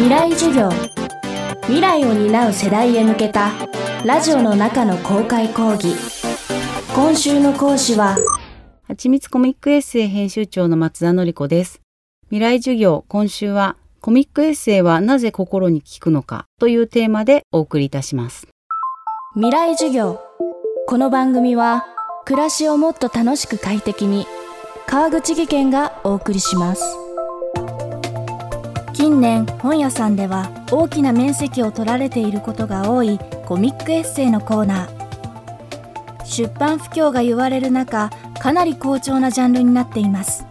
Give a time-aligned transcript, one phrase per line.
[0.00, 0.70] 未来授業。
[1.64, 3.50] 未来を担う世代へ向けた
[4.02, 5.94] ラジオの中の公開講義。
[6.94, 8.16] 今週の講師は
[8.88, 11.82] はちみつコミックエッセイ編集長の松田典子です。
[12.30, 18.48] 未来授業今週はコミックエッセイはなぜ心に効くのかというテーマでお送りいたします。
[19.34, 20.18] 未来授業。
[20.86, 21.84] この番組は
[22.24, 24.26] 暮らしをもっと楽しく快適に
[24.86, 27.09] 川口義賢がお送りします
[29.20, 36.24] 年本屋さんでは大きな面積を取られていることが多いコミックエッセイのコーナー。
[36.24, 40.46] 出版不況が言われる中かなり好調なジャンルになっています。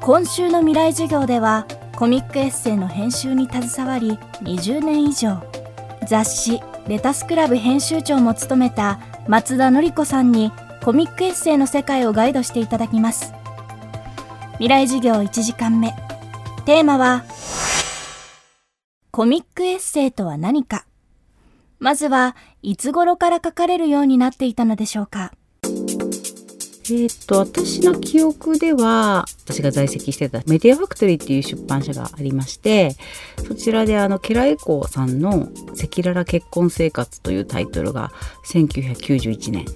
[0.00, 5.42] 今週の未来授業ではコミックエッセイの編集に携わり20年以上
[6.06, 10.50] 雑誌レタスクラブ編集長も務めた松田典子さんに
[10.82, 13.34] コミックエッセイの世界をガイドしていただきます。
[14.54, 15.94] 未来授業1時間目。
[16.64, 17.24] テーマは
[19.10, 20.86] コミックエッセイとは何か。
[21.80, 25.32] まずはいつ頃から書かれるようになっていたのでしょうか。
[26.92, 32.96] えっ、と私の記憶では私が在籍してたメディアファクトリーっていう出版社がありまして
[33.46, 38.10] そちらであのケラエコーさんの「赤裸々結婚生活」というタイトルが
[38.52, 39.66] 1991年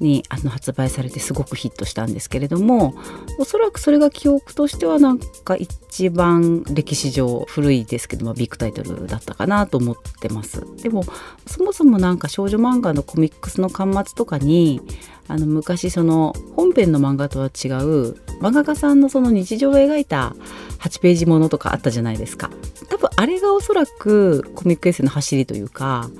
[0.00, 2.94] にあの発売されてすごくヒットしたんですけれども
[3.38, 10.64] おそらくそれが記憶としてはなんか一番歴史上古いですけどもビッグタイトルだったかなと思ってます。
[10.82, 11.04] でも
[11.46, 14.80] そもそもなんか少女漫画のコミックスの巻末とかに
[15.28, 20.34] あの昔その本編の漫画とは違う漫画家さんのその日常を描いた
[20.80, 22.50] 8ページものとかあったじゃないですか。
[22.90, 26.10] 多分あれがおそらくコミックエッセイの走りというか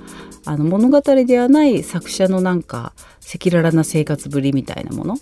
[0.45, 5.17] あの物語ではない作者のなんか赤裸々な生活ぶりみたいなものっ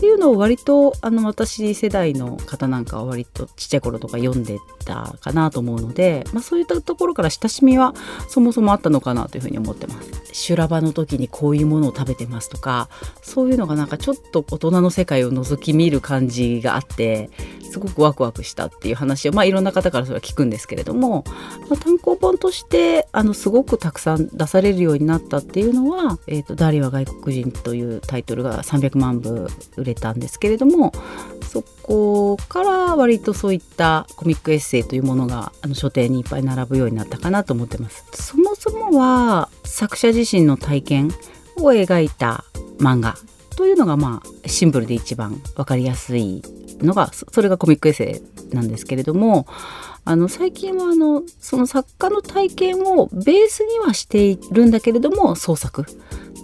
[0.00, 7.94] ていうのを割とあの私世代の方なんかは割とちっちゃい頃とか読んでたかなと思うので、まあ、そういったところから親しみは
[8.28, 10.17] そもそもあったのかなというふうに思ってます。
[10.32, 12.88] 修羅場の時にこういうものを食べてますとか
[13.22, 17.30] そういうのがなんかちょっと大人の世界を覗き見る感じがあって
[17.70, 21.24] すごくワクワクしたっていう話を、まあ、いろんな方からそれは聞くんですけれども、
[21.68, 30.92] まあ、単行本としてあのすごくたくさん出されるようになったっていうのは「えーと、ダーリは外国人」というタイトルが300万部売れたんですけれども
[31.42, 38.04] そこから割とそういったコミックエッセイというものがあの書店にいっぱい並ぶようになったかなと思ってます。
[38.12, 41.10] そもそもは作者自身の体験
[41.56, 42.44] を描いた
[42.78, 43.16] 漫画
[43.56, 46.42] というのがまあシンプルで一番分かりやすい
[46.80, 49.46] のがそれがコミックエッセイなんですけれども
[50.04, 55.86] あの最近はあのその作家の体験をベースにはしているんだけれども創作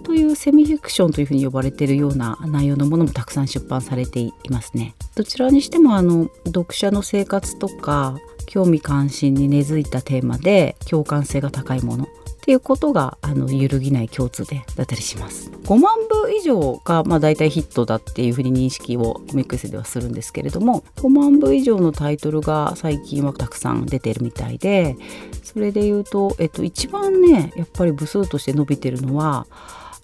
[0.03, 4.93] というセミフィクションというふうに呼ばれているような内容のものもたくさん出版されていますね。
[5.15, 12.07] どちらにしてもあの読者の生活とか興味関心に根付いたテーマで共感性が高いもの
[12.45, 15.49] っていうことがあの揺るぎない共通点だったりします。
[15.49, 24.95] 5万部以上がまあ大体ヒットだっていうふうに認識をコミックスではするんですけれども5万部以上のタイトルが最近はたくさん出てるみたいで
[25.41, 29.47] それで言うと、えっと、一番ねやっぱり部数として伸びてるのは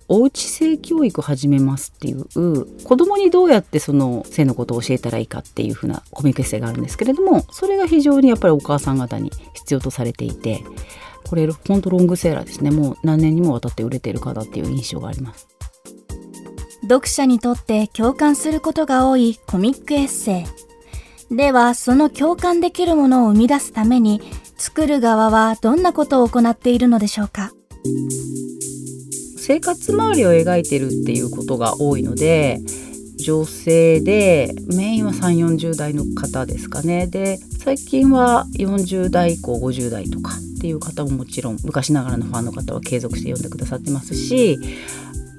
[0.07, 2.25] おうち性教育始めますっていう
[2.83, 10.63] 子供にどうやってその性のことを教えたらいいかっていうふうなコミックエッセイがあるんですけれどもそれが非常にやっぱりお母さん方に必要とされていて
[11.27, 12.71] これほんとロングセーラーですね。
[12.71, 15.47] もう何年にもわたって売れてる方っていう印象があります。
[16.83, 20.45] 読者にとって共感することが多いコミックエッセ
[21.31, 21.35] イ。
[21.35, 24.21] ではその共感できるものを生み出すために
[24.57, 27.53] 作る側はどんなことを行っているのでしょうか？
[29.37, 32.59] 生活周りを描いてるっていうことが多いので
[33.17, 37.07] 女性でメインは3 4 0代の方ですかね。
[37.07, 44.59] で最近は40代以降50代とかっていう方ももちろん昔ながらのファンの方は継続して読んでくださってますし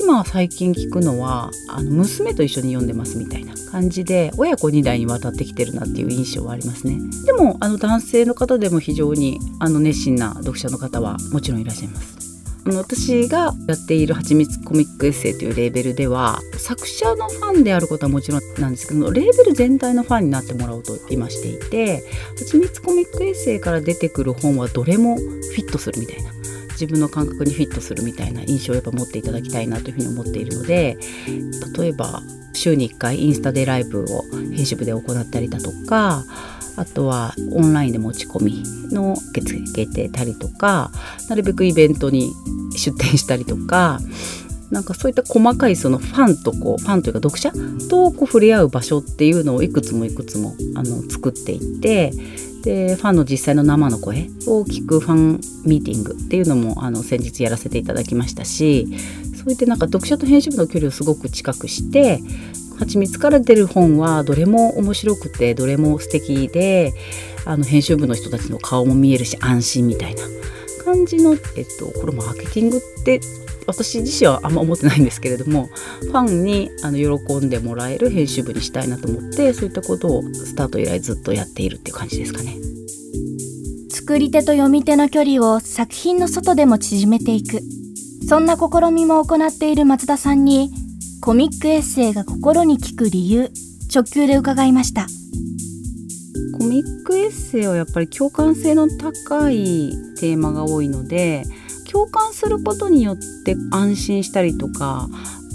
[0.01, 6.99] 今最近聞くのはあの娘と一緒に読んでますみたいな感じで親子2代にわたってきてるなっていう印象はありますね。
[7.25, 12.32] でもあの男性の方でも非常にあの熱心な読者の方はもちろんいらっしゃいます。
[12.67, 22.05] 私がやっている「はちみつコミックエッセイ」というレーベルでは作者のファンであることはもちろんなんですけどレーベル全体のファンになってもらおうと今していて
[22.39, 26.31] 「はちみつコミックエッセイ」から出てくる本はどれもフィットするみたいな。
[26.83, 30.99] 自分の感覚にフィットするみたいな印象をやっぱ持っていただきたいなというふうに思っているので
[31.79, 32.23] 例えば
[32.55, 36.25] 週に1回インスタでライブを編集部で行ったりだとか
[36.77, 38.63] あとはオンラインで持ち込み
[38.93, 40.91] の受け付けてたりとか
[41.29, 42.33] なるべくイベントに
[42.77, 44.01] 出展したりとか
[44.73, 47.53] なんかそういった細かいそのファンとこうファンというか読者
[47.89, 52.11] とこう触れ合う場所っていうのをいくつもいくつもあの作っていって
[52.63, 58.87] でファンの実際の生の声を聞くファンミーティングっていうのもあの先日やらせていただきましたし
[59.37, 62.21] そうやってなんか読者と編集部の距離をすごく近くして
[62.79, 66.93] 蜂蜜から出る本はどれも面白くてどれも素敵で
[67.45, 70.23] あの編集部の人たちの顔も見えるし安心みたいな。
[70.83, 73.21] 感じの、えっと、これマーケティングって
[73.67, 75.67] 私自身はあんま思ってないんですけれども
[76.01, 82.57] ファンにあの喜んでもらえる編集部にしたいなと思ってそういったことをスタート以来ずっとやっているっていう感じですかね。
[83.89, 87.61] 作り手と読み手の距離を作品の外でも縮めていく
[88.27, 90.73] そんな試みも行っている松田さんに
[91.21, 93.51] コミックエッセイが心に効く理由
[93.95, 95.07] 直球で伺いました
[96.63, 101.43] コミックエッセイはやっぱり共感性の高いテーマが多いので
[101.91, 105.09] 共感することによって安心したりとか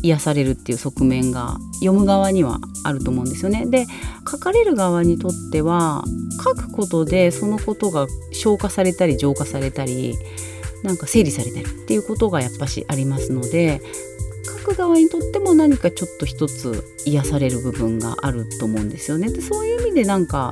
[0.03, 3.65] 癒されるっていう側面が読む側にはあると思うんですよね。
[3.65, 3.85] で
[4.29, 6.03] 書かれる側にとっては
[6.43, 10.13] 書くことでそのことが消化されたり浄化されたり
[10.83, 13.81] なんか整理されたりっていうことがやっぱしありますので
[14.61, 19.31] 書く側にとっても何かちょっと一つ癒される部分があると思うんですよね。
[19.31, 20.51] でそういう意味でなんか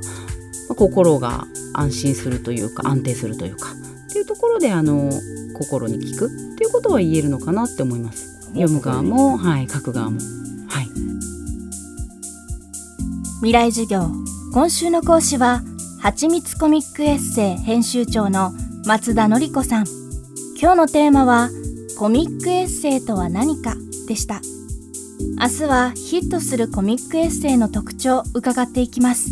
[0.67, 3.69] 心が安心するというか安定するというか
[4.07, 5.09] っていうところであの
[5.57, 8.35] 心に効くっていうことは言えるのかなって思います。
[8.49, 10.19] 読む側も、はい、書く側も。
[10.67, 10.85] はい。
[13.39, 14.09] 未来授業
[14.53, 15.61] 今週の講師は
[15.99, 18.53] はちみつコミックエッセイ編集長の
[18.85, 19.85] 松田典子さん
[20.59, 21.49] 今日のテーマは
[21.97, 23.75] コミックエッセイとは何か
[24.07, 24.41] でした
[25.41, 29.31] 明日はヒットするコミックエッセイの特徴を伺っていきます